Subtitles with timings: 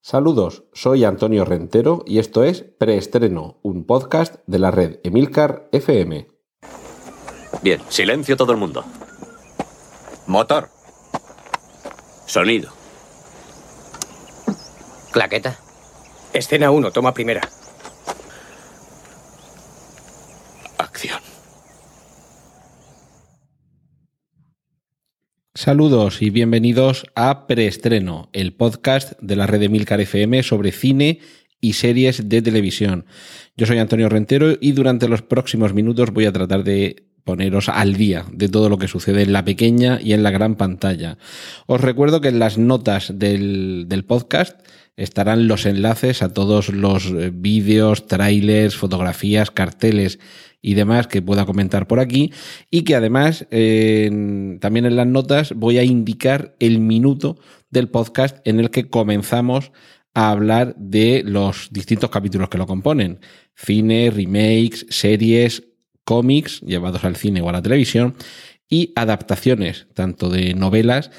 [0.00, 6.28] Saludos, soy Antonio Rentero y esto es Preestreno, un podcast de la red Emilcar FM.
[7.62, 8.84] Bien, silencio todo el mundo.
[10.26, 10.70] Motor.
[12.26, 12.70] Sonido.
[15.10, 15.58] Claqueta.
[16.32, 17.40] Escena 1, toma primera.
[20.78, 21.20] Acción.
[25.68, 31.20] Saludos y bienvenidos a Preestreno, el podcast de la red de Milcar FM sobre cine
[31.60, 33.04] y series de televisión.
[33.54, 37.96] Yo soy Antonio Rentero y durante los próximos minutos voy a tratar de poneros al
[37.96, 41.18] día de todo lo que sucede en la pequeña y en la gran pantalla.
[41.66, 44.58] Os recuerdo que en las notas del, del podcast
[44.96, 50.18] estarán los enlaces a todos los eh, vídeos, trailers, fotografías, carteles
[50.60, 52.32] y demás que pueda comentar por aquí
[52.70, 57.38] y que además también en las notas voy a indicar el minuto
[57.70, 59.72] del podcast en el que comenzamos
[60.14, 63.20] a hablar de los distintos capítulos que lo componen.
[63.54, 65.64] Cine, remakes, series,
[66.04, 68.16] cómics llevados al cine o a la televisión
[68.68, 71.10] y adaptaciones tanto de novelas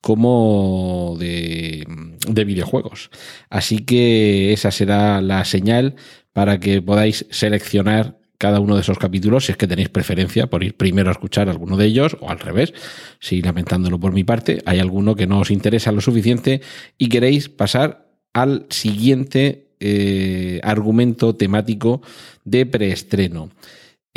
[0.00, 1.84] como de,
[2.28, 3.10] de, videojuegos.
[3.50, 5.96] Así que esa será la señal
[6.32, 10.62] para que podáis seleccionar cada uno de esos capítulos si es que tenéis preferencia por
[10.62, 12.74] ir primero a escuchar alguno de ellos o al revés,
[13.20, 16.60] si lamentándolo por mi parte, hay alguno que no os interesa lo suficiente
[16.98, 22.02] y queréis pasar al siguiente eh, argumento temático
[22.44, 23.50] de preestreno.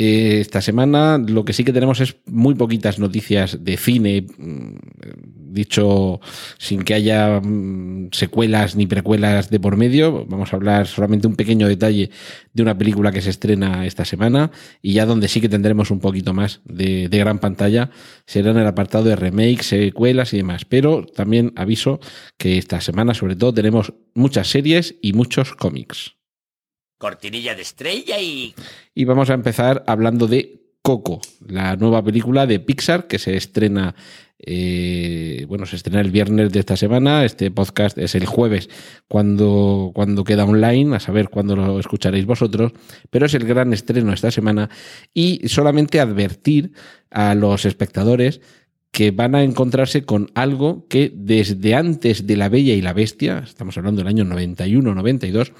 [0.02, 4.76] Eh, esta semana lo que sí que tenemos es muy poquitas noticias de cine, mm,
[5.52, 6.20] dicho
[6.56, 10.24] sin que haya mm, secuelas ni precuelas de por medio.
[10.24, 12.08] Vamos a hablar solamente un pequeño detalle
[12.54, 16.00] de una película que se estrena esta semana y ya donde sí que tendremos un
[16.00, 17.90] poquito más de, gran pantalla
[18.24, 20.64] será en el apartado de remakes, secuelas y demás.
[20.64, 22.00] Pero también aviso
[22.38, 26.19] que esta semana sobre todo tenemos muchas series y muchos cómics
[27.00, 28.54] cortinilla de estrella y...
[28.94, 33.94] Y vamos a empezar hablando de Coco, la nueva película de Pixar que se estrena,
[34.38, 38.68] eh, bueno, se estrena el viernes de esta semana, este podcast es el jueves
[39.08, 42.72] cuando, cuando queda online, a saber cuándo lo escucharéis vosotros,
[43.08, 44.68] pero es el gran estreno esta semana
[45.14, 46.72] y solamente advertir
[47.10, 48.42] a los espectadores
[48.90, 53.42] que van a encontrarse con algo que desde antes de La Bella y la Bestia,
[53.44, 55.52] estamos hablando del año 91-92,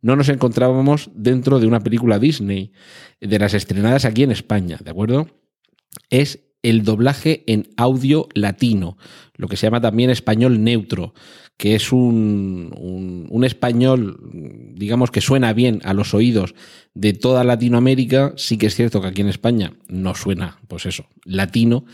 [0.00, 2.72] no nos encontrábamos dentro de una película Disney,
[3.20, 5.28] de las estrenadas aquí en España, ¿de acuerdo?
[6.08, 8.96] Es el doblaje en audio latino,
[9.34, 11.14] lo que se llama también español neutro,
[11.56, 14.18] que es un, un, un, español,
[14.74, 16.54] digamos que suena bien a los oídos
[16.94, 21.06] de toda Latinoamérica, sí que es cierto que aquí en España no suena, pues eso,
[21.24, 21.84] latino,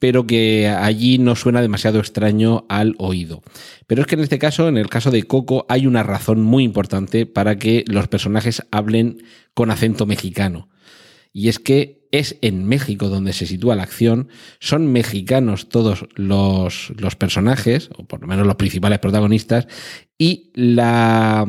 [0.00, 3.42] pero que allí no suena demasiado extraño al oído.
[3.86, 6.64] Pero es que en este caso, en el caso de Coco, hay una razón muy
[6.64, 9.22] importante para que los personajes hablen
[9.54, 10.68] con acento mexicano.
[11.32, 14.28] Y es que es en México donde se sitúa la acción,
[14.58, 19.68] son mexicanos todos los, los personajes, o por lo menos los principales protagonistas,
[20.18, 21.46] y la,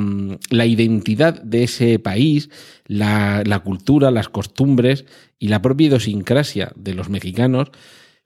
[0.49, 2.49] la identidad de ese país,
[2.85, 5.05] la, la cultura, las costumbres
[5.39, 7.71] y la propia idiosincrasia de los mexicanos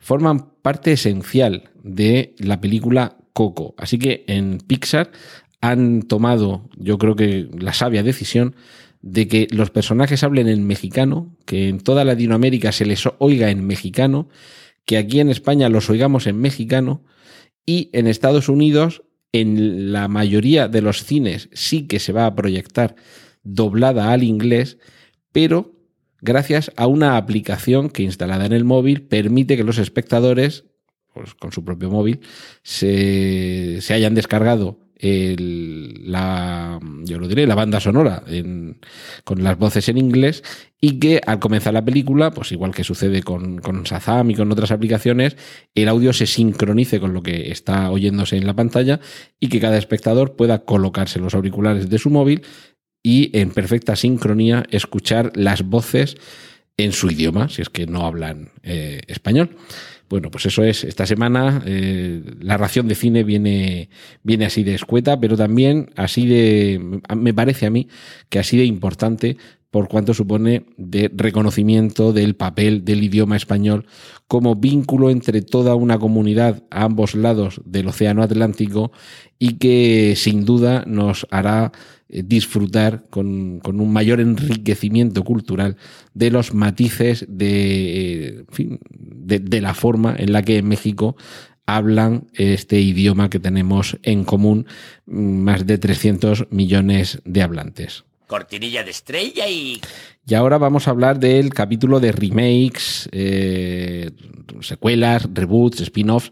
[0.06, 3.74] forman parte esencial de la película Coco.
[3.76, 5.12] Así que en Pixar
[5.62, 8.56] han tomado, yo creo que la sabia decisión
[9.02, 13.66] de que los personajes hablen en mexicano, que en toda Latinoamérica se les oiga en
[13.66, 14.30] mexicano,
[14.86, 17.04] que aquí en España los oigamos en mexicano
[17.66, 19.02] y en Estados Unidos
[19.32, 22.96] en la mayoría de los cines sí que se va a proyectar
[23.42, 24.78] doblada al inglés,
[25.32, 25.75] pero
[26.22, 30.66] gracias a una aplicación que instalada en el móvil permite que los espectadores,
[31.14, 32.22] pues, con su propio móvil,
[32.64, 38.80] se, se hayan descargado el, la, yo lo diré, la banda sonora en,
[39.24, 40.44] con las voces en inglés
[40.80, 43.84] y que al comenzar la película, pues igual que sucede con, con
[44.30, 45.36] y con otras aplicaciones,
[45.74, 49.00] el audio se sincronice con lo que está oyéndose en la pantalla
[49.40, 52.44] y que cada espectador pueda colocarse los auriculares de su móvil
[53.06, 56.18] y en perfecta sincronía escuchar las voces
[56.76, 59.56] en su idioma, si es que no hablan eh, español.
[60.10, 63.90] Bueno, pues eso es, esta semana eh, la ración de cine viene,
[64.24, 67.90] viene así de escueta, pero también así de, me parece a mí
[68.28, 69.38] que así de importante
[69.76, 73.86] por cuanto supone de reconocimiento del papel del idioma español
[74.26, 78.94] como vínculo entre toda una comunidad a ambos lados del Océano Atlántico
[79.38, 81.74] y que sin duda nos hará
[82.08, 85.76] eh, disfrutar con, un mayor enriquecimiento cultural
[86.14, 91.18] de los matices fin, de, de, la forma en la que en México
[91.66, 94.68] hablan este idioma que tenemos en común
[95.06, 98.05] mm, más de 300 millones de hablantes.
[98.28, 99.82] Cortinilla de estrella y...
[100.28, 104.10] Y ahora vamos a hablar del capítulo de remakes, eh,
[104.62, 106.32] secuelas, reboots, spin-offs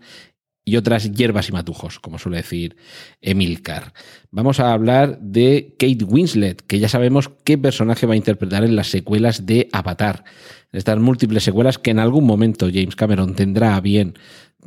[0.66, 2.76] y otras hierbas y matujos, como suele decir
[3.22, 3.94] Emilcar.
[4.32, 8.76] Vamos a hablar de Kate Winslet, que ya sabemos qué personaje va a interpretar en
[8.76, 10.24] las secuelas de Avatar.
[10.72, 14.18] Estas múltiples secuelas que en algún momento James Cameron tendrá a bien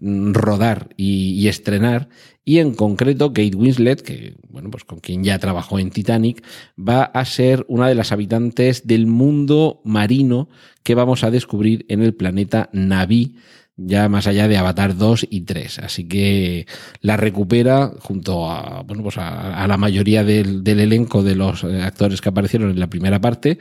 [0.01, 2.09] rodar y, estrenar
[2.45, 6.45] y en concreto Kate Winslet que bueno pues con quien ya trabajó en Titanic
[6.77, 10.49] va a ser una de las habitantes del mundo marino
[10.83, 13.37] que vamos a descubrir en el planeta Naví
[13.77, 15.81] ya más allá de Avatar 2 y 3.
[15.81, 16.67] Así que
[17.03, 21.83] la recupera junto a, bueno, pues a, la mayoría del, del, elenco de los eh,
[21.83, 23.59] actores que aparecieron en la primera parte.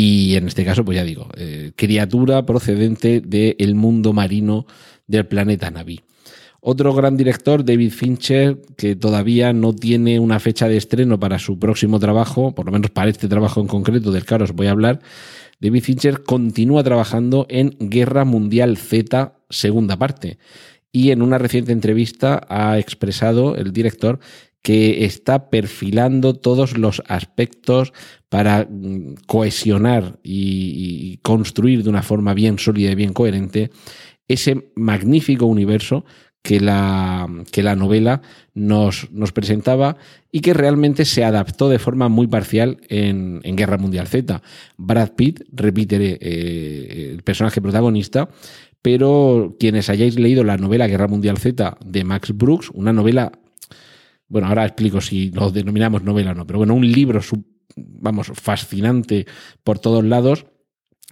[0.00, 4.64] Y en este caso, pues ya digo, eh, criatura procedente del mundo marino
[5.08, 6.00] del planeta Naví.
[6.60, 11.58] Otro gran director, David Fincher, que todavía no tiene una fecha de estreno para su
[11.58, 14.66] próximo trabajo, por lo menos para este trabajo en concreto del que ahora os voy
[14.66, 15.00] a hablar,
[15.60, 20.38] David Fincher continúa trabajando en Guerra Mundial Z, segunda parte.
[20.90, 24.18] Y en una reciente entrevista ha expresado el director
[24.62, 27.92] que está perfilando todos los aspectos
[28.28, 33.70] para mm, cohesionar y, y, construir de una forma bien sólida y bien coherente
[34.28, 36.04] ese magnífico universo
[36.42, 38.22] que la, que la novela
[38.54, 39.96] nos, nos, presentaba
[40.30, 44.40] y que realmente se adaptó de forma muy parcial en, Guerra Mundial Z.
[44.76, 48.28] Brad Pitt repite eh, el personaje protagonista,
[48.80, 53.32] pero quienes hayáis leído la novela Guerra Mundial Z de Max Brooks, una novela,
[54.28, 57.20] bueno, ahora explico si lo denominamos novela o no, pero bueno, un libro,
[57.76, 59.26] vamos, fascinante
[59.64, 60.46] por todos lados,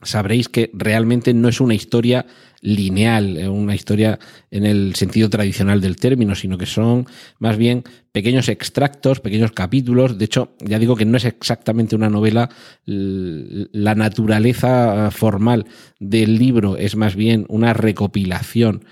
[0.03, 2.27] sabréis que realmente no es una historia
[2.61, 4.19] lineal, eh, una historia
[4.51, 7.07] en el sentido tradicional del término, sino que son
[7.39, 10.19] más bien pequeños extractos, pequeños capítulos.
[10.19, 12.51] De hecho, ya digo que no es exactamente una novela.
[12.85, 15.67] La naturaleza formal
[15.99, 18.85] del libro es más bien una recopilación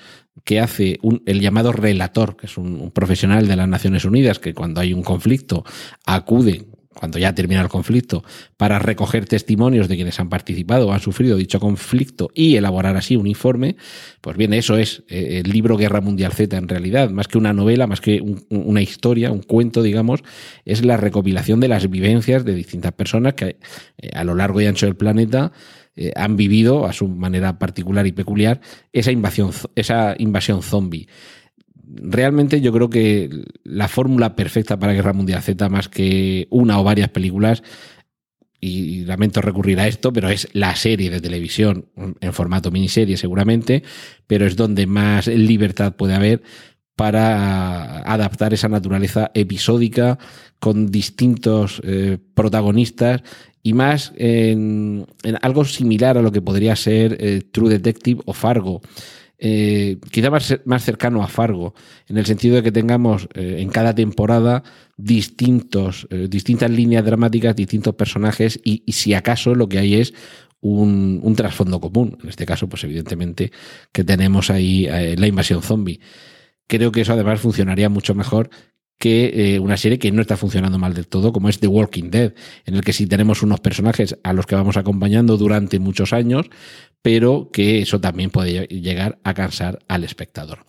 [0.44, 4.38] que hace un, el llamado relator, que es un, un, profesional de las Naciones Unidas,
[4.38, 5.64] que cuando hay un conflicto
[6.04, 8.24] acude cuando ya termina el conflicto,
[8.56, 13.16] para recoger testimonios de quienes han participado o han sufrido dicho conflicto y elaborar así
[13.16, 13.76] un informe,
[14.20, 17.52] pues bien, eso es eh, el libro Guerra Mundial Z en realidad, más que una
[17.52, 20.22] novela, más que un, una historia, un cuento, digamos,
[20.64, 23.56] es la recopilación de las vivencias de distintas personas que
[23.98, 25.52] eh, a lo largo y ancho del planeta
[25.96, 28.60] eh, han vivido a su manera particular y peculiar
[28.92, 31.06] esa invasión, esa invasión zombie
[31.86, 33.30] realmente yo creo que
[33.64, 37.62] la fórmula perfecta para Guerra Mundial Z, más que una o varias películas,
[38.60, 41.86] y lamento recurrir a esto, pero es la serie de televisión
[42.20, 43.82] en formato miniserie seguramente,
[44.26, 46.42] pero es donde más libertad puede haber
[46.96, 50.18] para adaptar esa naturaleza episódica
[50.60, 53.22] con distintos eh, protagonistas
[53.62, 55.06] y más en,
[55.42, 58.80] algo similar a lo que podría ser eh, True Detective o Fargo
[59.38, 61.74] eh, quizá más, más, cercano a Fargo,
[62.08, 64.62] en el sentido de que tengamos eh, en cada temporada
[64.96, 70.14] distintos, eh, distintas líneas dramáticas, distintos personajes y, si acaso lo que hay es
[70.60, 72.16] un, trasfondo común.
[72.22, 73.50] En este caso, pues evidentemente
[73.92, 76.00] que tenemos ahí eh, la invasión zombie.
[76.66, 78.50] Creo que eso además funcionaría mucho mejor
[78.96, 82.32] que una serie que no está funcionando mal del todo, como es The Walking Dead,
[82.64, 86.46] en el que sí tenemos unos personajes a los que vamos acompañando durante muchos años,
[87.04, 90.60] pero que eso también puede llegar a cansar al espectador.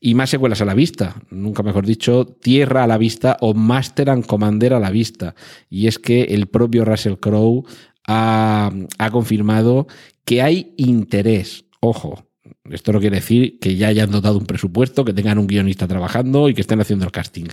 [0.00, 4.08] Y más secuelas a la vista, nunca mejor dicho, Tierra a la vista o Master
[4.08, 5.34] and Commander a la vista.
[5.68, 7.64] Y es que el propio Russell Crowe
[8.06, 9.86] ha, ha confirmado
[10.24, 12.26] que hay interés, ojo,
[12.70, 16.48] esto no quiere decir que ya hayan dotado un presupuesto, que tengan un guionista trabajando
[16.48, 17.48] y que estén haciendo el casting.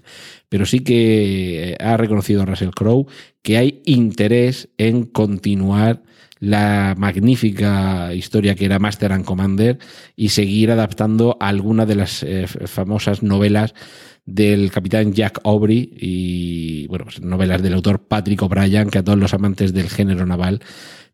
[0.47, 3.05] Pero sí que ha reconocido Russell Crowe
[3.41, 6.03] que hay interés en continuar
[6.43, 9.79] la magnífica historia que era Master and Commander
[10.17, 13.73] y seguir adaptando alguna de las eh, famosas novelas
[14.25, 19.19] del capitán Jack Aubrey y bueno, pues novelas del autor Patrick O'Brien que a todos
[19.19, 20.61] los amantes del género naval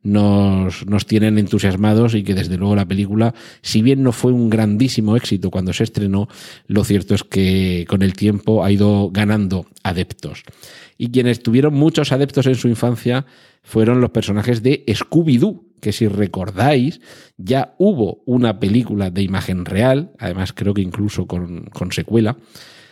[0.02, 4.50] nos, nos tienen entusiasmados y que desde luego la película, si bien no fue un
[4.50, 6.28] grandísimo éxito cuando se estrenó,
[6.68, 10.44] lo cierto es que con el tiempo ha ido ganando adeptos.
[10.98, 13.26] Y quienes tuvieron muchos adeptos en su infancia
[13.64, 17.00] fueron los personajes de Scooby-Doo, que si recordáis,
[17.38, 22.38] ya hubo una película de imagen real, además creo que incluso con, con secuela,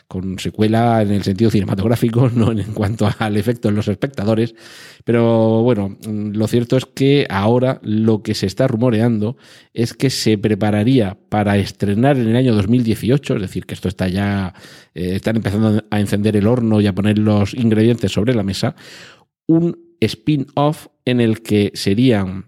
[0.07, 4.55] con secuela en el sentido cinematográfico, no en cuanto al efecto en los espectadores.
[5.03, 9.37] Pero bueno, lo cierto es que ahora lo que se está rumoreando
[9.73, 14.07] es que se prepararía para estrenar en el año 2018, es decir, que esto está
[14.07, 14.53] ya,
[14.93, 18.75] eh, están empezando a encender el horno y a poner los ingredientes sobre la mesa,
[19.45, 22.45] un spin-off en el que serían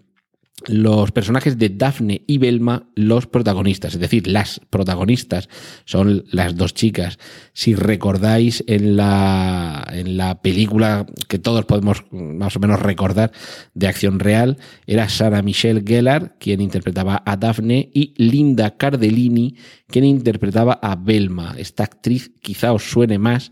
[0.67, 5.49] los personajes de Daphne y Belma los protagonistas, es decir, las protagonistas
[5.85, 7.17] son las dos chicas.
[7.53, 13.31] Si recordáis en la, en la película que todos podemos más o menos recordar
[13.73, 19.55] de acción real, era Sarah Michelle Gellar quien interpretaba a Daphne y Linda Cardellini
[19.87, 21.55] quien interpretaba a Belma.
[21.57, 23.51] Esta actriz quizá os suene más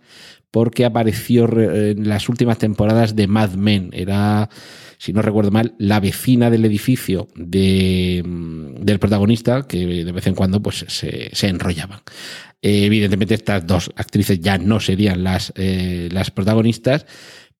[0.51, 3.89] porque apareció en las últimas temporadas de Mad Men.
[3.93, 4.49] Era
[4.97, 10.35] si no recuerdo mal, la vecina del edificio mm, del protagonista, que de vez en
[10.35, 11.99] cuando pues, se, se enrollaban.
[12.61, 17.05] Eh, evidentemente, estas dos actrices ya no serían las, eh, las protagonistas,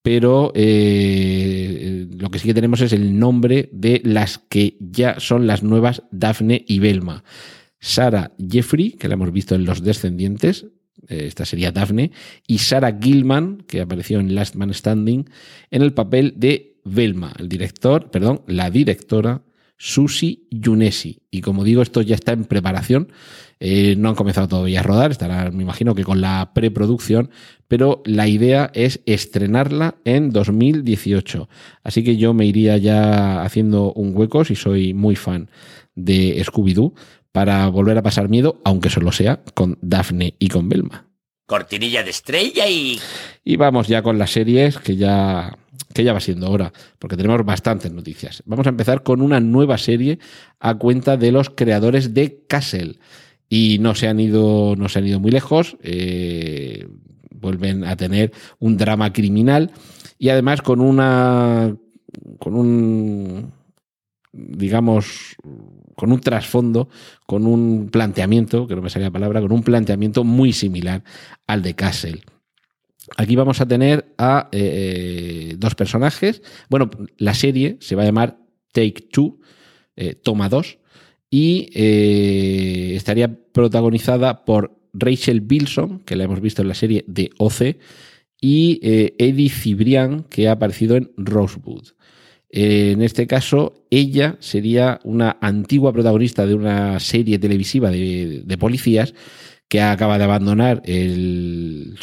[0.01, 5.46] pero eh, lo que sí que tenemos es el nombre de las que ya son
[5.46, 7.24] las nuevas Daphne y Belma.
[7.79, 10.65] Sara Jeffrey, que la hemos visto en Los Descendientes,
[11.08, 12.12] esta sería Daphne,
[12.48, 15.30] y Sara Gilman, que apareció en Last Man Standing,
[15.72, 19.42] en el papel de Velma, el director, perdón, la directora
[19.77, 21.20] Susi Yunesi.
[21.30, 23.12] Y como digo, esto ya está en preparación.
[23.60, 27.32] Eh, no han comenzado todavía a rodar, estará, me imagino que con la preproducción,
[27.68, 31.50] pero la idea es estrenarla en 2018.
[31.84, 35.50] Así que yo me iría ya haciendo un hueco, si soy muy fan
[35.96, 36.94] de Scooby-Doo,
[37.32, 41.06] para volver a pasar miedo, aunque solo sea con Daphne y con Velma.
[41.46, 43.00] Cortinilla de estrella y...
[43.44, 45.58] Y vamos ya con las series que ya
[45.94, 48.44] que ya va siendo hora, porque tenemos bastantes noticias.
[48.46, 50.20] Vamos a empezar con una nueva serie
[50.60, 53.00] a cuenta de los creadores de Castle.
[53.50, 55.78] Y no se han ido, no se han ido muy lejos.
[55.82, 56.88] Eh,
[57.32, 59.72] vuelven a tener un drama criminal
[60.20, 61.76] y además con una
[62.40, 63.54] con un
[64.38, 65.36] digamos
[65.96, 66.89] con un trasfondo,
[67.25, 71.03] con un planteamiento, que no me salía la palabra, con un planteamiento muy similar
[71.48, 72.22] al de Castle.
[73.15, 76.41] Aquí vamos a tener a eh, eh, dos personajes.
[76.70, 78.38] Bueno, la serie se va a llamar
[78.74, 79.39] Take Two,
[79.96, 80.77] eh, Toma 2,
[81.29, 81.70] y
[82.96, 87.77] estaría protagonizada por Rachel Bilson, que la hemos visto en la serie de OC,
[88.39, 91.89] y Eddie Cibrián, que ha aparecido en Rosewood.
[92.50, 99.13] En este caso, ella sería una antigua protagonista de una serie televisiva de policías
[99.68, 101.98] que acaba de abandonar el,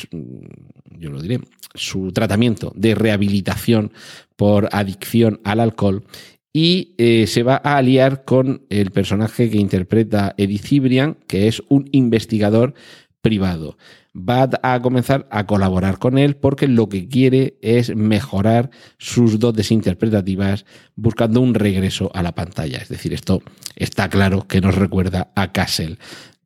[0.98, 1.40] yo lo diré,
[1.74, 3.92] su tratamiento de rehabilitación
[4.36, 6.04] por adicción al alcohol
[6.52, 11.62] y eh, se va a aliar con el personaje que interpreta Eddie Cibrian, que es
[11.68, 12.74] un investigador
[13.20, 13.76] privado.
[14.16, 19.73] Va a comenzar a colaborar con él porque lo que quiere es mejorar sus dotes
[19.73, 22.78] interpretativas buscando un regreso a la pantalla.
[22.78, 23.42] Es decir, esto
[23.75, 25.99] está claro que nos recuerda a Castle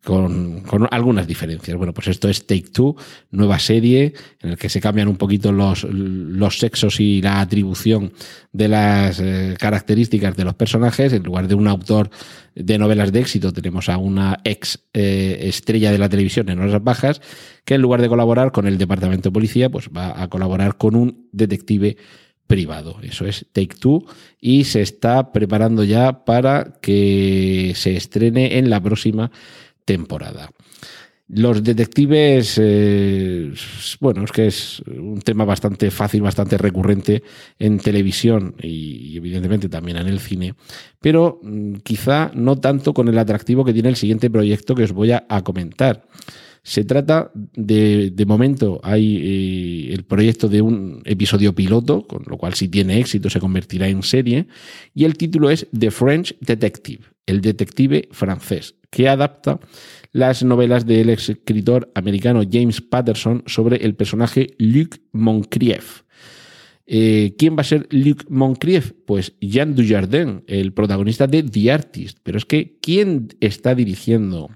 [0.05, 1.77] con, algunas diferencias.
[1.77, 2.97] Bueno, pues esto es Take Two,
[3.31, 8.13] nueva serie en la que se cambian un poquito los, los sexos y la atribución
[8.53, 11.13] de las eh, características de los personajes.
[11.13, 12.11] En lugar de un autor
[12.55, 16.83] de novelas de éxito, tenemos a una ex eh, estrella de la televisión en horas
[16.83, 17.21] bajas,
[17.65, 20.95] que en lugar de colaborar con el departamento de policía, pues va a colaborar con
[20.95, 21.97] un detective
[22.49, 22.97] privado.
[23.03, 24.05] Eso es Take Two
[24.41, 29.31] y se está preparando ya para que se estrene en la próxima
[29.89, 30.51] temporada.
[31.29, 33.53] Los detectives, eh,
[34.01, 37.23] bueno, es que es un tema bastante fácil, bastante recurrente
[37.59, 40.55] en televisión y, evidentemente también en el cine,
[41.01, 44.93] pero mm, quizá no tanto con el atractivo que tiene el siguiente proyecto que os
[44.93, 46.07] voy a, comentar.
[46.63, 52.37] Se trata de, de momento, hay eh, el proyecto de un episodio piloto, con lo
[52.37, 54.47] cual si tiene éxito se convertirá en serie,
[54.95, 59.61] y el título es The French Detective, el detective francés que adapta
[60.13, 66.03] las novelas del escritor americano James Patterson sobre el personaje Luc Moncrief.
[66.87, 68.93] Eh, ¿Quién va a ser Luc Moncrief?
[69.07, 72.19] Pues Jean Dujardin, el protagonista de The Artist.
[72.23, 74.49] Pero es que, ¿quién está dirigiendo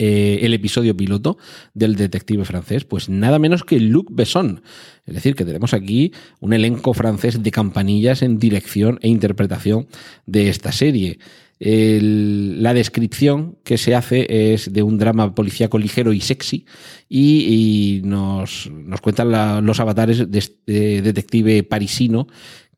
[0.00, 1.36] eh, el episodio piloto
[1.74, 2.84] del detective francés?
[2.84, 4.62] Pues nada menos que Luc Besson.
[5.04, 9.86] Es decir, que tenemos aquí un elenco francés de campanillas en dirección e interpretación
[10.24, 11.18] de esta serie
[11.62, 16.64] la descripción que se hace es de un drama policíaco ligero y sexy
[17.06, 22.28] y, nos, nos, cuentan los avatares de este detective parisino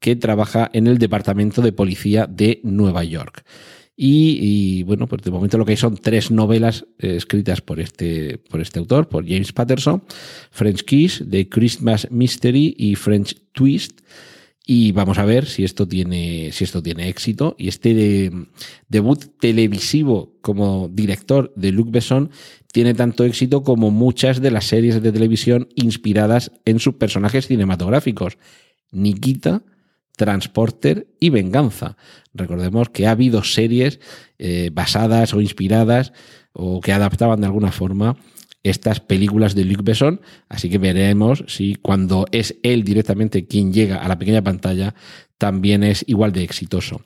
[0.01, 3.45] que trabaja en el Departamento de Policía de Nueva York.
[4.05, 8.39] Y, bueno, pues de momento lo que hay son tres novelas eh, escritas por este,
[8.39, 10.03] por este autor, por James Patterson,
[10.51, 14.01] French Kiss, The Christmas Mystery y French Twist.
[14.67, 17.55] Y vamos a ver si esto tiene, si esto tiene éxito.
[17.57, 18.33] Y este
[18.89, 22.31] debut televisivo como director de Luc Besson
[22.73, 28.37] tiene tanto éxito como muchas de las series de televisión inspiradas en sus personajes cinematográficos.
[28.91, 29.63] Nikita,
[30.17, 31.97] Transporter y Venganza.
[32.35, 34.01] Recordemos que ha habido series
[34.39, 36.13] eh, basadas o inspiradas
[36.53, 38.17] o que adaptaban de alguna forma
[38.63, 43.97] estas películas de Luc Besson, así que veremos si cuando es él directamente quien llega
[43.97, 44.95] a la pequeña pantalla
[45.39, 47.03] también es igual de exitoso.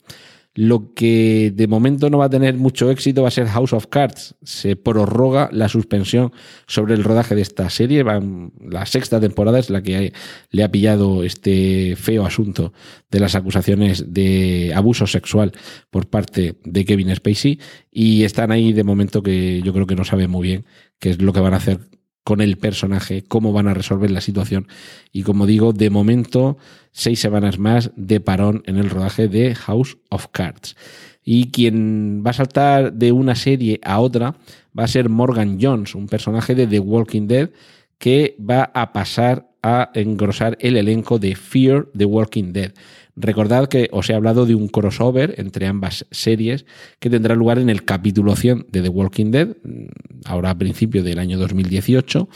[0.57, 3.89] Lo que de momento no va a tener mucho éxito va a ser House of
[3.89, 4.37] Cards.
[4.43, 6.33] Se prorroga la suspensión
[6.67, 8.03] sobre el rodaje de esta serie.
[8.03, 10.15] La sexta temporada es la que
[10.51, 12.73] le ha pillado este feo asunto
[13.11, 15.53] de las acusaciones de abuso sexual
[15.91, 17.61] por parte de Kevin Spacey.
[17.93, 20.65] Y están ahí de momento que yo creo que no sabe muy bien
[20.99, 21.81] qué es lo que van a hacer
[22.27, 24.67] con el personaje, cómo van a resolver la situación.
[25.13, 26.59] Y como digo, de momento,
[26.91, 30.75] seis semanas más de parón en el rodaje de House of Cards.
[31.23, 34.35] Y quien va a saltar de una serie a otra
[34.77, 37.51] va a ser Morgan Jones, un personaje de The Walking Dead
[37.97, 42.73] que va a pasar a engrosar el elenco de Fear the Walking Dead.
[43.17, 46.67] Recordad que os he hablado de un crossover entre ambas series
[47.01, 49.87] que tendrá lugar en el capítulo 100 de The Walking Dead, mm,
[50.27, 52.29] ahora a principio del año 2018.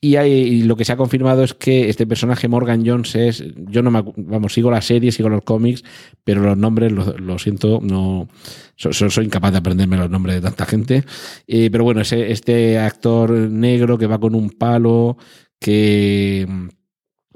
[0.00, 3.90] Y, lo que se ha confirmado es que este personaje Morgan Jones es, yo no
[3.90, 5.82] me, vamos, sigo la serie, sigo los cómics,
[6.22, 8.28] pero los nombres, lo, siento, no,
[8.76, 11.04] soy incapaz de aprenderme los nombres de tanta gente.
[11.46, 15.16] Eh, pero bueno, ese, este actor negro que va con un palo,
[15.58, 16.46] que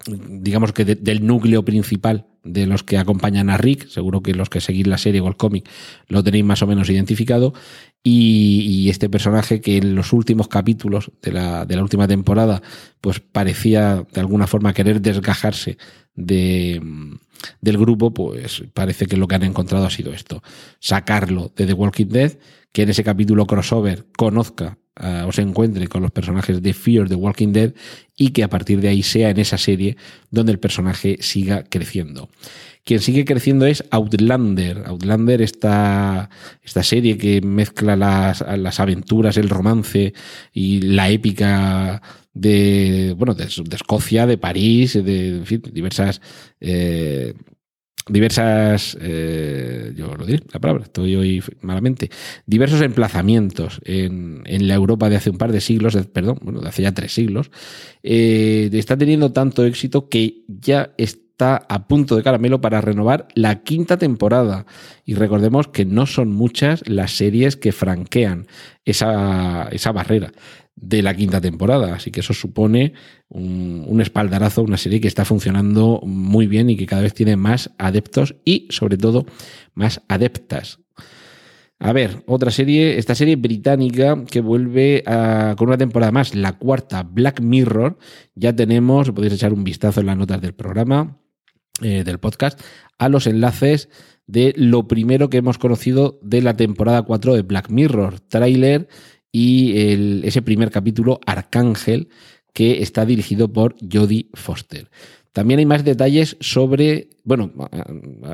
[0.07, 4.61] digamos que del núcleo principal de los que acompañan a Rick, seguro que los que
[4.61, 5.69] seguís la serie o el cómic
[6.09, 7.53] lo tenéis más o menos identificado,
[8.03, 12.63] y, este personaje que en los últimos capítulos de la, de la, última temporada
[13.01, 15.77] pues parecía de alguna forma querer desgajarse
[16.15, 16.81] de,
[17.61, 20.43] del grupo, pues parece que lo que han encontrado ha sido esto,
[20.79, 22.39] sacarlo de The Walking Dead,
[22.73, 27.09] que en ese capítulo crossover conozca uh, o se encuentre con los personajes de Fear
[27.09, 27.73] the Walking Dead
[28.17, 29.97] y que a partir de ahí sea en esa serie
[30.31, 32.29] donde el personaje siga creciendo.
[32.85, 34.85] Quien sigue creciendo es Outlander.
[34.87, 36.31] Outlander, esta,
[36.63, 40.15] esta serie que mezcla las, las aventuras, el romance
[40.53, 45.41] y la épica de, bueno, de, Escocia, de París, de
[45.73, 46.21] diversas
[46.61, 47.35] eh,
[48.11, 52.11] diversas, eh, yo lo diré, la palabra, estoy hoy malamente,
[52.47, 56.69] diversos emplazamientos en, en, la Europa de hace un par de siglos, perdón, bueno, de
[56.69, 57.51] hace ya tres siglos,
[58.03, 63.63] eh, está teniendo tanto éxito que ya está a punto de caramelo para renovar la
[63.63, 64.67] quinta temporada.
[65.05, 68.47] Y recordemos que no son muchas las series que franquean
[68.85, 70.33] esa, esa barrera
[70.81, 71.95] de la quinta temporada.
[71.95, 72.95] Así que eso supone
[73.29, 77.71] un, espaldarazo, una serie que está funcionando muy bien y que cada vez tiene más
[77.79, 79.27] adeptos y sobre todo
[79.75, 80.79] más adeptas.
[81.83, 85.03] A ver, otra serie, esta serie británica que vuelve
[85.57, 87.97] con una temporada más, la cuarta, Black Mirror.
[88.35, 91.19] Ya tenemos, podéis echar un vistazo en las notas del programa,
[91.81, 92.61] eh, del podcast,
[92.99, 93.89] a los enlaces
[94.27, 98.89] de lo primero que hemos conocido de la temporada 4 de Black Mirror, tráiler
[99.33, 102.09] y ese primer capítulo, Arcángel,
[102.53, 104.91] que está dirigido por Jodie Foster.
[105.33, 107.53] También hay más detalles sobre, bueno,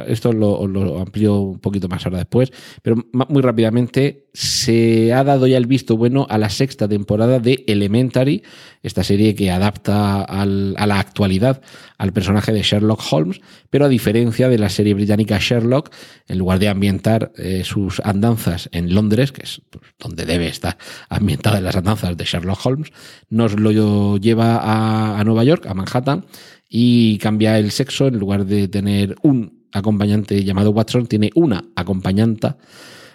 [0.06, 5.46] esto lo, lo amplío un poquito más ahora después, pero muy rápidamente se ha dado
[5.46, 8.42] ya el visto bueno a la sexta temporada de Elementary,
[8.82, 11.62] esta serie que adapta a la actualidad
[11.98, 15.90] al personaje de Sherlock Holmes, pero a diferencia de la serie británica Sherlock,
[16.28, 20.76] en lugar de ambientar eh, sus andanzas en Londres, que es pues, donde debe estar
[21.08, 22.92] ambientada las andanzas de Sherlock Holmes,
[23.30, 26.26] nos lo lleva a Nueva York, a Manhattan,
[26.68, 32.58] y cambia el sexo, en lugar de tener un acompañante llamado Watson, tiene una acompañanta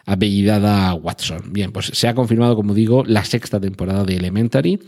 [0.05, 1.51] apellidada Watson.
[1.51, 4.79] Bien, pues se ha confirmado, como digo, la sexta temporada de Elementary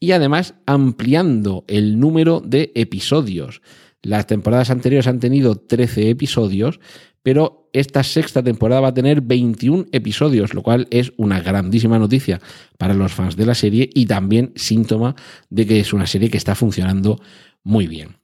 [0.00, 3.62] y además ampliando el número de episodios.
[4.02, 6.78] Las temporadas anteriores han tenido 13 episodios,
[7.22, 12.38] pero esta sexta temporada va a tener 21 episodios, lo cual es una grandísima noticia
[12.76, 15.16] para los fans de la serie y también síntoma
[15.48, 17.18] de que es una serie que está funcionando
[17.64, 18.16] muy bien.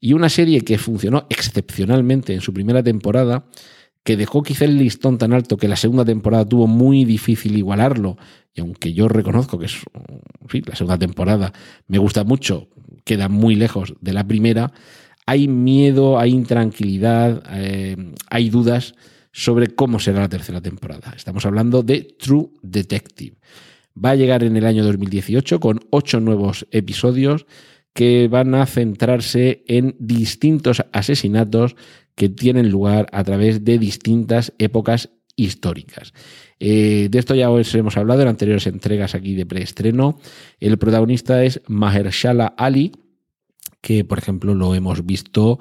[0.00, 3.46] Y una serie que funcionó excepcionalmente en su primera temporada,
[4.02, 8.16] que dejó quizá el listón tan alto que la segunda temporada tuvo muy difícil igualarlo,
[8.54, 9.80] y aunque yo reconozco que es,
[10.66, 11.52] la segunda temporada
[11.88, 12.68] me gusta mucho,
[13.04, 14.72] queda muy lejos de la primera,
[15.26, 17.96] hay miedo, hay intranquilidad, eh,
[18.28, 18.94] hay dudas
[19.32, 21.14] sobre cómo será la tercera temporada.
[21.16, 23.36] Estamos hablando de True Detective.
[24.02, 27.46] Va a llegar en el año 2018 con ocho nuevos episodios
[27.94, 31.76] que van a centrarse en distintos asesinatos
[32.16, 36.12] que tienen lugar a través de distintas épocas históricas.
[36.60, 40.18] Eh, de esto ya os hemos hablado en anteriores entregas aquí de preestreno.
[40.60, 42.92] El protagonista es Mahershala Ali,
[43.80, 45.58] que por ejemplo lo hemos visto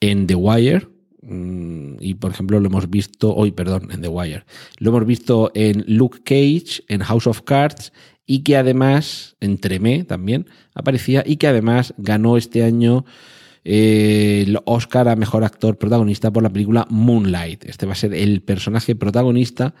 [0.00, 0.88] en The Wire,
[1.22, 4.44] mm, y por ejemplo lo hemos visto hoy, perdón, en The Wire.
[4.78, 7.92] Lo hemos visto en Luke Cage, en House of Cards
[8.26, 13.04] y que además, en Tremé también aparecía y que además ganó este año
[13.64, 17.64] eh, el Oscar a Mejor Actor Protagonista por la película Moonlight.
[17.64, 19.74] Este va a ser el personaje protagonista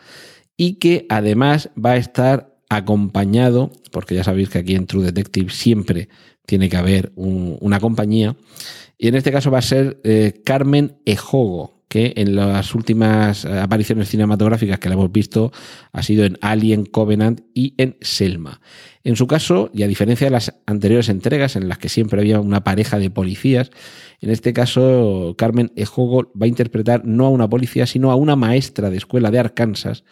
[0.56, 5.50] y que además va a estar acompañado, porque ya sabéis que aquí en True Detective
[5.52, 6.08] siempre
[6.46, 8.36] tiene que haber una compañía,
[8.98, 13.58] y en este caso va a ser eh, Carmen Ejogo, que en las últimas eh,
[13.58, 15.52] apariciones cinematográficas que la hemos visto
[15.92, 18.60] ha sido en Alien Covenant y en Selma.
[19.04, 22.40] En su caso, y a diferencia de las anteriores entregas en las que siempre había
[22.40, 23.70] una pareja de policías,
[24.20, 28.34] en este caso Carmen Ejogo va a interpretar no a una policía, sino a una
[28.34, 30.04] maestra de escuela de Arkansas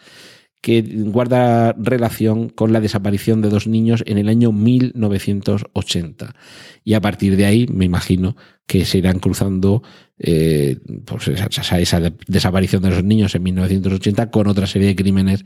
[0.65, 6.33] que guarda relación con la desaparición de dos niños en el año 1980.
[6.83, 8.35] Y a partir de ahí, me imagino
[8.65, 9.83] que se irán cruzando
[10.17, 15.45] eh, pues esa, esa, desaparición de los niños en 1980 con otra serie de crímenes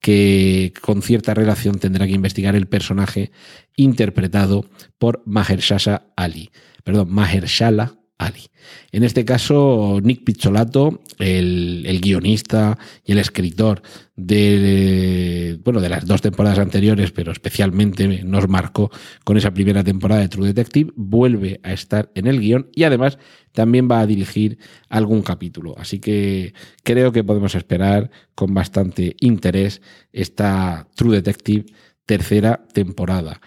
[0.00, 3.30] que con cierta relación tendrá que investigar el personaje
[3.76, 4.66] interpretado
[4.98, 6.50] por Mahershala Ali.
[6.82, 8.50] Perdón, Mahershala Ali.
[8.92, 13.82] En este caso, Nick Pizzolato, el, guionista y el escritor
[14.14, 18.90] de, bueno, de las dos temporadas anteriores, pero especialmente nos marcó
[19.24, 23.18] con esa primera temporada de True Detective, vuelve a estar en el guion y además
[23.52, 25.74] también va a dirigir algún capítulo.
[25.76, 31.66] Así que creo que podemos esperar con bastante interés esta True Detective
[32.06, 33.40] tercera temporada.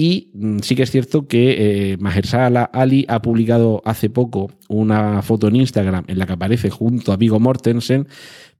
[0.00, 5.20] Y mm, sí que es cierto que eh, Mahershala Ali ha publicado hace poco una
[5.20, 8.08] foto en Instagram en la que aparece junto a Vigo Mortensen,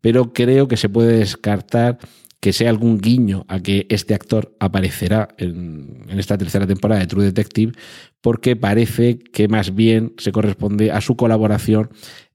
[0.03, 1.99] pero creo que se puede descartar
[2.41, 7.07] que sea algún guiño a que este actor aparecerá en, en, esta tercera temporada de
[7.07, 7.73] True Detective,
[8.21, 11.89] porque parece que más bien se corresponde a su colaboración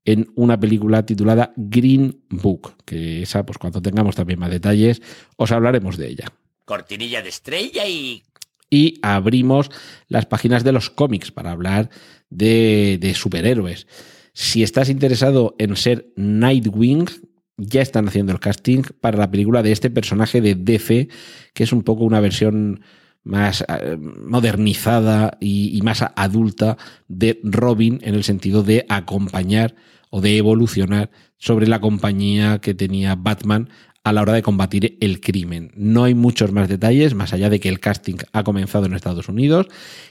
[0.06, 5.00] en una película titulada Green Book, que esa, pues cuando tengamos también más detalles,
[5.38, 6.26] os hablaremos de ella.
[6.66, 8.24] Cortinilla de estrella y
[8.70, 9.70] y abrimos
[10.08, 11.90] las páginas de los cómics para hablar
[12.30, 13.88] de, de, superhéroes.
[14.34, 17.06] Si estás interesado en ser Nightwing,
[17.58, 21.08] ya están haciendo el casting para la película de este personaje de DC,
[21.54, 22.82] que es un poco una versión
[23.24, 29.76] más eh, modernizada y, y más adulta de Robin en el sentido de acompañar
[30.10, 33.70] o de evolucionar sobre la compañía que tenía Batman
[34.06, 35.72] a la hora de combatir el crimen.
[35.76, 39.28] No hay muchos más detalles, más allá de que el casting ha comenzado en Estados
[39.30, 39.68] Unidos,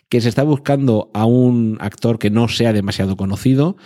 [0.08, 3.76] que se está buscando a un actor que no sea demasiado conocido.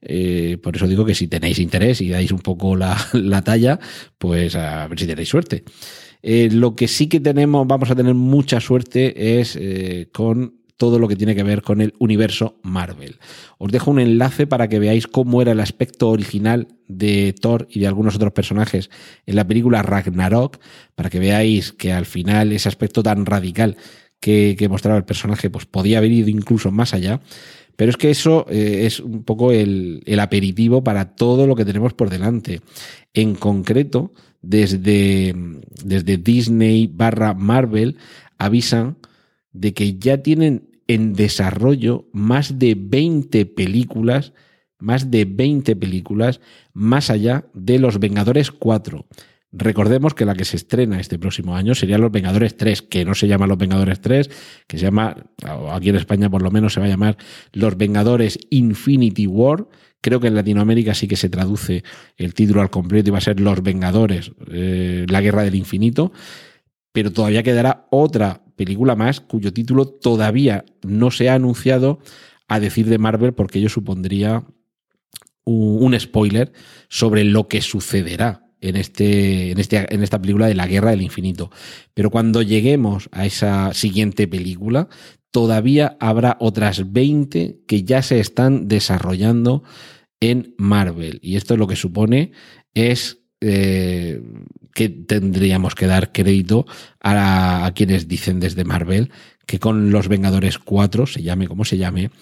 [0.00, 3.78] Eh, por eso digo que si tenéis interés y dais un poco la, la talla,
[4.16, 5.64] pues a ver si tenéis suerte.
[6.22, 10.98] Eh, lo que sí que tenemos, vamos a tener mucha suerte es eh, con todo
[10.98, 13.18] lo que tiene que ver con el universo Marvel.
[13.58, 17.80] Os dejo un enlace para que veáis cómo era el aspecto original de Thor y
[17.80, 18.88] de algunos otros personajes
[19.26, 20.58] en la película Ragnarok,
[20.94, 23.76] para que veáis que al final ese aspecto tan radical
[24.20, 27.20] que, mostraba el personaje pues podía haber ido incluso más allá.
[27.76, 31.64] Pero es que eso eh, es un poco el, el aperitivo para todo lo que
[31.64, 32.60] tenemos por delante.
[33.14, 34.12] En concreto,
[34.42, 35.34] desde,
[35.84, 37.96] desde Disney barra Marvel
[38.36, 38.96] avisan
[39.52, 44.32] de que ya tienen en desarrollo más de 20 películas,
[44.78, 46.40] más de 20 películas,
[46.72, 49.06] más allá de Los Vengadores 4.
[49.50, 53.14] Recordemos que la que se estrena este próximo año sería Los Vengadores 3, que no
[53.14, 54.30] se llama Los Vengadores 3,
[54.66, 55.16] que se llama,
[55.70, 57.16] aquí en España por lo menos se va a llamar
[57.52, 59.66] Los Vengadores Infinity War.
[60.00, 61.82] Creo que en Latinoamérica sí que se traduce
[62.16, 66.12] el título al completo y va a ser Los Vengadores, eh, la Guerra del Infinito.
[66.92, 72.00] Pero todavía quedará otra película más cuyo título todavía no se ha anunciado
[72.46, 74.44] a decir de Marvel porque ello supondría
[75.44, 76.52] un, spoiler
[76.90, 81.00] sobre lo que sucederá en, este, en, este, en esta película de la Guerra del
[81.00, 81.50] Infinito.
[81.94, 84.88] Pero cuando lleguemos a esa siguiente película,
[85.30, 89.62] todavía habrá otras 20 que ya se están desarrollando
[90.20, 91.18] en Marvel.
[91.22, 92.32] Y esto lo que supone
[92.74, 94.20] es eh,
[94.78, 96.64] que tendríamos que dar crédito
[97.02, 99.10] a, quienes dicen desde Marvel
[99.44, 102.12] que con los Vengadores 4, se llame como se llame,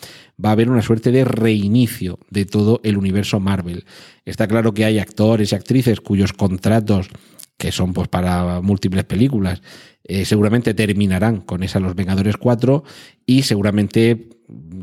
[0.43, 3.85] va a haber una suerte de reinicio de todo el universo Marvel.
[4.25, 7.11] Está claro que hay actores y actrices cuyos contratos
[7.59, 9.61] que son pues para múltiples películas,
[10.05, 12.85] eh, seguramente terminarán con esa Los Vengadores 4
[13.27, 14.31] y seguramente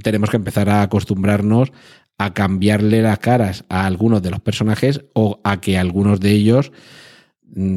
[0.04, 1.72] tenemos que empezar a acostumbrarnos
[2.20, 6.72] a cambiarle las caras a algunos de los personajes o a que algunos de ellos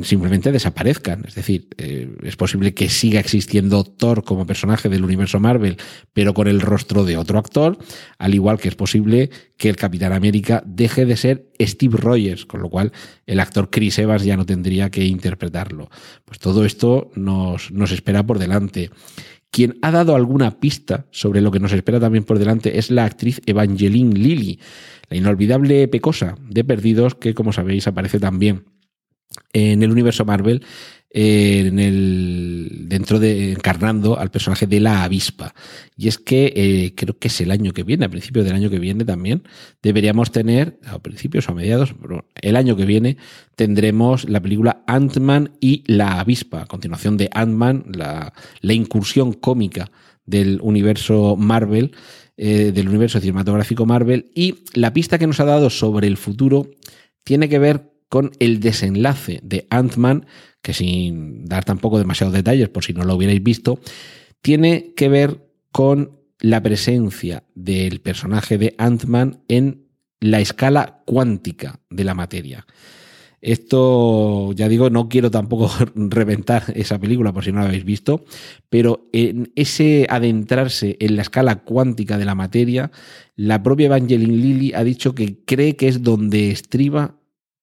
[0.02, 1.24] simplemente desaparezcan.
[1.26, 5.76] Es decir, eh, es posible que siga existiendo Thor como personaje del universo Marvel,
[6.12, 7.78] pero con el rostro de otro actor,
[8.18, 12.62] al igual que es posible que el Capitán América deje de ser Steve Rogers, con
[12.62, 12.92] lo cual
[13.26, 15.90] el actor Chris Evans ya no tendría que interpretarlo.
[16.24, 18.90] Pues todo esto nos, nos espera por delante.
[19.50, 23.04] Quien ha dado alguna pista sobre lo que nos espera también por delante es la
[23.04, 24.58] actriz Evangeline Lilly,
[25.08, 28.64] la inolvidable pecosa de Perdidos, que como sabéis aparece también
[29.52, 30.62] en el universo Marvel,
[31.18, 35.54] eh, dentro de encarnando al personaje de la avispa.
[35.96, 38.68] Y es que eh, creo que es el año que viene, a principios del año
[38.68, 39.42] que viene también,
[39.82, 41.94] deberíamos tener, a principios o a mediados,
[42.34, 43.16] el año que viene
[43.54, 49.90] tendremos la película Ant-Man y la avispa, a continuación de Ant-Man, la, la incursión cómica
[50.26, 51.92] del universo Marvel,
[52.36, 56.68] eh, del universo cinematográfico Marvel, y la pista que nos ha dado sobre el futuro
[57.24, 60.26] tiene que ver con el desenlace de Ant-Man,
[60.62, 63.80] que sin dar tampoco demasiados detalles por si no lo hubierais visto,
[64.42, 69.86] tiene que ver con la presencia del personaje de Ant-Man en
[70.20, 72.66] la escala cuántica de la materia.
[73.42, 78.24] Esto, ya digo, no quiero tampoco reventar esa película por si no la habéis visto,
[78.68, 82.90] pero en ese adentrarse en la escala cuántica de la materia,
[83.36, 87.15] la propia Evangeline Lilly ha dicho que cree que es donde estriba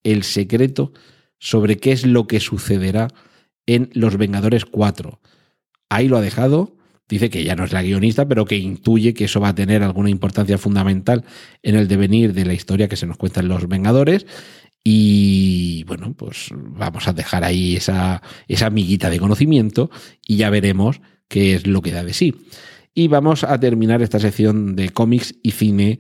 [0.04, 0.94] el secreto
[1.40, 3.10] sobre qué es lo que sucederá
[3.66, 5.20] en Los Vengadores 4.
[5.90, 6.76] Ahí lo ha dejado.
[7.10, 9.84] Dice que ya no es la guionista, pero que intuye que eso va a tener
[9.84, 11.26] alguna importancia fundamental
[11.62, 14.26] en el devenir de la historia que se nos cuenta en Los Vengadores.
[14.84, 19.92] Y bueno, pues vamos a dejar ahí esa, esa amiguita de conocimiento
[20.26, 22.36] y ya veremos qué es lo que da de sí.
[22.94, 26.00] Y vamos a terminar esta sección de cómics y cine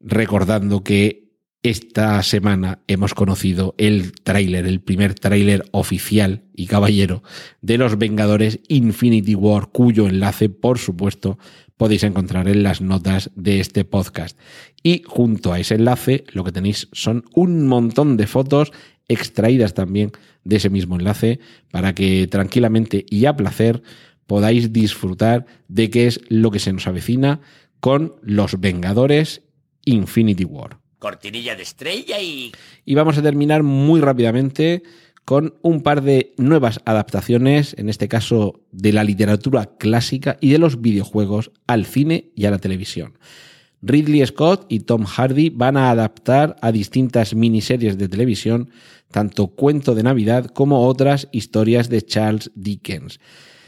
[0.00, 1.25] recordando que
[1.70, 7.24] esta semana hemos conocido el tráiler, el primer tráiler oficial y caballero
[7.60, 11.38] de los Vengadores Infinity War, cuyo enlace, por supuesto,
[11.76, 14.38] podéis encontrar en las notas de este podcast.
[14.84, 18.72] Y junto a ese enlace, lo que tenéis son un montón de fotos
[19.08, 20.12] extraídas también
[20.44, 21.40] de ese mismo enlace
[21.72, 23.82] para que tranquilamente y a placer
[24.28, 27.40] podáis disfrutar de qué es lo que se nos avecina
[27.80, 29.42] con los Vengadores
[29.84, 32.50] Infinity War cortinilla de estrella y...
[32.84, 34.82] Y vamos a terminar muy rápidamente
[35.24, 40.58] con un par de nuevas adaptaciones, en este caso de la literatura clásica y de
[40.58, 43.18] los videojuegos al cine y a la televisión.
[43.82, 48.70] Ridley Scott y Tom Hardy van a adaptar a distintas miniseries de televisión
[49.12, 53.20] tanto cuento de Navidad como otras historias de Charles Dickens.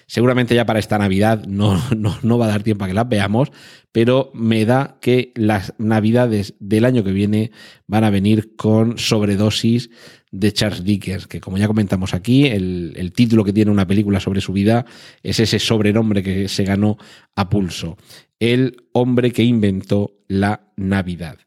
[0.08, 3.52] Seguramente ya para esta Navidad no, no, va a dar tiempo a que las veamos,
[3.92, 7.52] pero me da que las Navidades del año que viene
[7.86, 9.90] van a venir con sobredosis
[10.30, 14.18] de Charles Dickens, que como ya comentamos aquí, el, el título que tiene una película
[14.18, 14.86] sobre su vida
[15.22, 16.96] es ese sobrenombre que se ganó
[17.36, 17.98] a pulso,
[18.40, 21.38] el hombre que inventó la Navidad.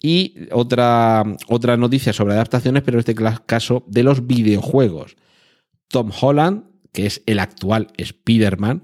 [0.00, 3.14] Y otra, otra noticia sobre adaptaciones, pero en este
[3.46, 5.16] caso de los videojuegos.
[5.88, 8.80] Tom Holland que es el actual Spider-Man,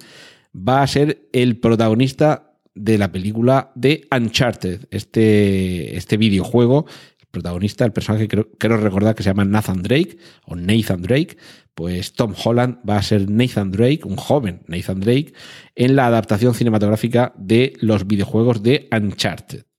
[0.55, 6.87] va a ser el protagonista de la película de Uncharted, este, este videojuego.
[7.20, 11.37] El protagonista, el personaje, creo, quiero recordar que se llama Nathan Drake o Nathan Drake,
[11.75, 15.33] pues Tom Holland va a ser Nathan Drake, un joven Nathan Drake,
[15.77, 19.69] en la adaptación cinematográfica de los videojuegos de Uncharted.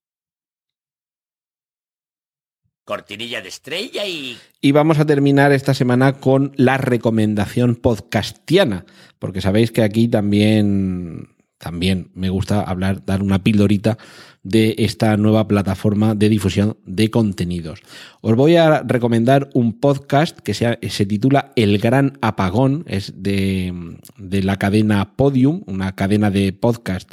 [2.85, 4.37] Cortinilla de estrella y...
[4.61, 8.85] Y vamos a terminar esta semana con la recomendación podcastiana,
[9.19, 13.97] porque sabéis que aquí también, también me gusta hablar, dar una pildorita
[14.43, 17.81] de esta nueva plataforma de difusión de contenidos.
[18.21, 23.99] Os voy a recomendar un podcast que se, se titula El Gran Apagón, es de,
[24.17, 27.11] de la cadena Podium, una cadena de podcast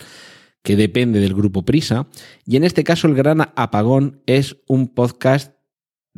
[0.63, 2.09] que depende del grupo Prisa.
[2.45, 5.58] Y en este caso, El Gran Apagón es un podcast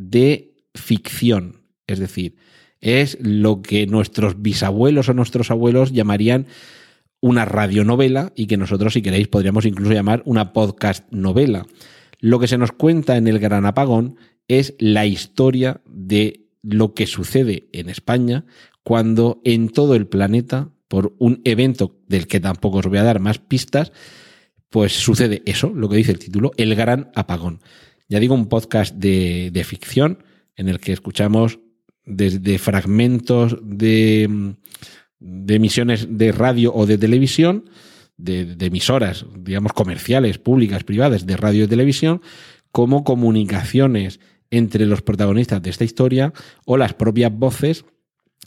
[0.01, 1.63] de ficción.
[1.87, 2.37] Es decir,
[2.81, 6.47] es lo que nuestros bisabuelos o nuestros abuelos llamarían
[7.21, 11.67] una radionovela y que nosotros, si queréis, podríamos incluso llamar una podcast novela.
[12.19, 14.17] Lo que se nos cuenta en El Gran Apagón
[14.49, 18.47] es la historia de lo que sucede en España
[18.83, 23.21] cuando en todo el planeta, por un evento del que tampoco os voy a dar
[23.21, 23.93] más pistas,
[24.71, 27.61] pues sucede eso, lo que dice el título, el gran apagón.
[28.11, 30.25] Ya digo, un podcast de, de ficción
[30.57, 31.61] en el que escuchamos
[32.05, 34.57] desde fragmentos de,
[35.47, 37.71] emisiones de radio o de televisión,
[38.17, 42.21] de, de, emisoras, digamos, comerciales, públicas, privadas, de radio y televisión,
[42.73, 44.19] como comunicaciones
[44.51, 46.33] entre los protagonistas de esta historia
[46.67, 47.85] o las propias voces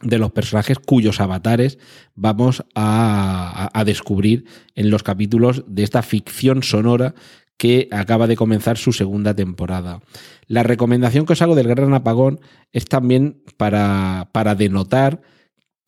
[0.02, 1.78] de los personajes cuyos avatares
[2.16, 4.44] vamos a, a, descubrir
[4.76, 7.16] en los capítulos de esta ficción sonora
[7.58, 10.02] que acaba de comenzar su segunda temporada.
[10.48, 12.40] La recomendación que os hago del Gran Apagón
[12.72, 15.22] es también para, para denotar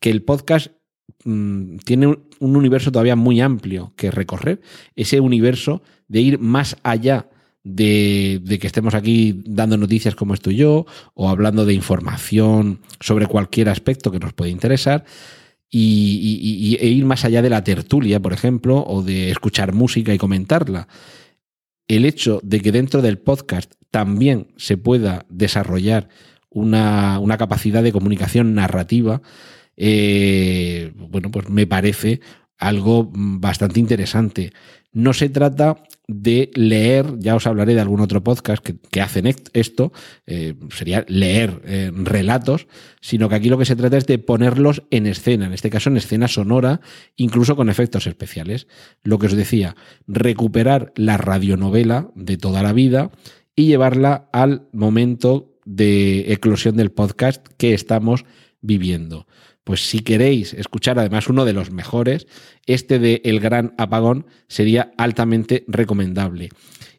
[0.00, 0.68] que el podcast
[1.24, 4.60] mmm, tiene un, un universo todavía muy amplio que recorrer,
[4.94, 7.28] ese universo de ir más allá
[7.66, 13.68] de, que estemos aquí dando noticias como estoy yo o hablando de información sobre cualquier
[13.68, 15.04] aspecto que nos puede interesar
[15.68, 20.14] y, y, e ir más allá de la tertulia, por ejemplo, o de escuchar música
[20.14, 20.86] y comentarla.
[21.88, 26.08] El hecho de que dentro del podcast también se pueda desarrollar
[26.50, 29.22] una, una capacidad de comunicación narrativa,
[29.76, 32.20] eh, bueno, pues me parece
[32.58, 34.52] algo bastante interesante.
[34.92, 35.76] No se trata
[36.08, 39.92] de leer, ya os hablaré de algún otro podcast que, que hacen esto,
[40.26, 42.68] eh, sería leer eh, relatos,
[43.00, 45.90] sino que aquí lo que se trata es de ponerlos en escena, en este caso
[45.90, 46.80] en escena sonora,
[47.16, 48.68] incluso con efectos especiales.
[49.02, 53.10] Lo que os decía, recuperar la radionovela de toda la vida
[53.56, 58.24] y llevarla al momento de eclosión del podcast que estamos
[58.60, 59.26] viviendo
[59.66, 62.28] pues si queréis escuchar además uno de los mejores,
[62.66, 66.50] este de El Gran Apagón sería altamente recomendable.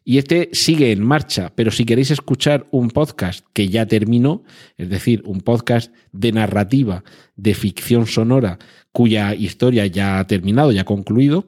[0.04, 4.44] Y este sigue en marcha, pero si queréis escuchar un podcast que ya terminó,
[4.76, 7.04] es decir, un podcast de narrativa,
[7.36, 8.58] de ficción sonora,
[8.92, 11.46] cuya historia ya ha terminado, ya ha concluido,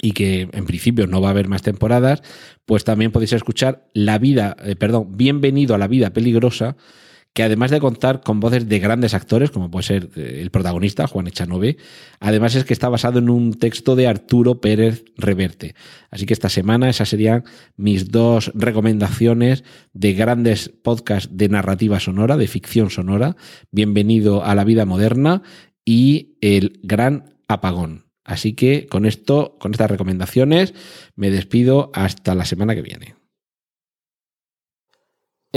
[0.00, 2.22] y que en principio no va a haber más temporadas,
[2.64, 6.78] pues también podéis escuchar La vida, eh, perdón, Bienvenido a la vida peligrosa,
[7.38, 11.06] que además de contar con voces de grandes actores, como puede ser eh, el protagonista,
[11.06, 11.76] Juan Echanove,
[12.18, 15.76] además es que está basado en un texto de Arturo Pérez Reverte.
[16.10, 17.44] Así que esta semana esas serían
[17.76, 23.36] mis dos recomendaciones de grandes podcasts de narrativa sonora, de ficción sonora.
[23.70, 25.42] Bienvenido a la vida moderna
[25.84, 28.06] y el gran apagón.
[28.24, 30.74] Así que con esto, con estas recomendaciones,
[31.14, 33.17] me despido hasta la semana que viene.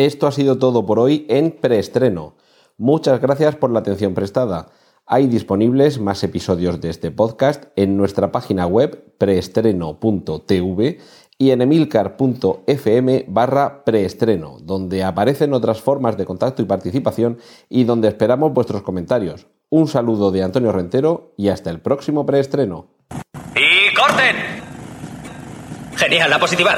[0.05, 2.33] Esto ha sido todo por hoy en preestreno.
[2.75, 4.69] Muchas gracias por la atención prestada.
[5.05, 10.97] Hay disponibles más episodios de este podcast en nuestra página web preestreno.tv
[11.37, 17.37] y en emilcar.fm barra preestreno, donde aparecen otras formas de contacto y participación
[17.69, 19.45] y donde esperamos vuestros comentarios.
[19.69, 22.87] Un saludo de Antonio Rentero y hasta el próximo preestreno.
[23.53, 24.35] ¡Y corten!
[25.95, 26.75] Genial, la positiva.